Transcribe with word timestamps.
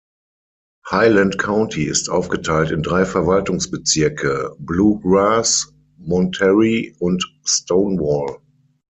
Highland 0.89 1.37
County 1.37 1.83
ist 1.83 2.09
aufgeteilt 2.09 2.71
in 2.71 2.81
drei 2.81 3.05
Verwaltungsbezirke: 3.05 4.55
Blue 4.57 4.99
Grass, 4.99 5.71
Monterey 5.99 6.95
und 6.97 7.23
Stonewall. 7.45 8.39